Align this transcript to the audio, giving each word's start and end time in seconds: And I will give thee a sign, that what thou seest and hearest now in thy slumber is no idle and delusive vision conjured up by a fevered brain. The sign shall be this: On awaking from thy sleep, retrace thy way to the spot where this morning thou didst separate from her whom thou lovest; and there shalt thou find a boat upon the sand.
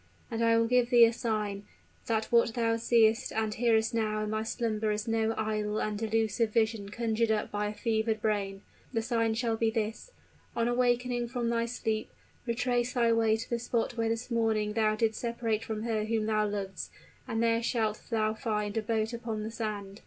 And 0.31 0.43
I 0.43 0.57
will 0.57 0.65
give 0.65 0.89
thee 0.89 1.05
a 1.05 1.13
sign, 1.13 1.63
that 2.07 2.25
what 2.31 2.55
thou 2.55 2.75
seest 2.75 3.31
and 3.31 3.53
hearest 3.53 3.93
now 3.93 4.23
in 4.23 4.31
thy 4.31 4.41
slumber 4.41 4.89
is 4.91 5.07
no 5.07 5.35
idle 5.37 5.77
and 5.77 5.95
delusive 5.95 6.49
vision 6.51 6.89
conjured 6.89 7.29
up 7.29 7.51
by 7.51 7.67
a 7.67 7.73
fevered 7.75 8.19
brain. 8.19 8.63
The 8.91 9.03
sign 9.03 9.35
shall 9.35 9.57
be 9.57 9.69
this: 9.69 10.09
On 10.55 10.67
awaking 10.67 11.27
from 11.27 11.49
thy 11.49 11.67
sleep, 11.67 12.09
retrace 12.47 12.93
thy 12.93 13.13
way 13.13 13.37
to 13.37 13.47
the 13.47 13.59
spot 13.59 13.95
where 13.95 14.09
this 14.09 14.31
morning 14.31 14.73
thou 14.73 14.95
didst 14.95 15.19
separate 15.19 15.63
from 15.63 15.83
her 15.83 16.05
whom 16.05 16.25
thou 16.25 16.47
lovest; 16.47 16.89
and 17.27 17.43
there 17.43 17.61
shalt 17.61 18.01
thou 18.09 18.33
find 18.33 18.77
a 18.77 18.81
boat 18.81 19.13
upon 19.13 19.43
the 19.43 19.51
sand. 19.51 19.99